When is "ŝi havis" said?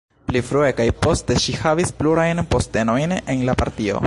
1.45-1.95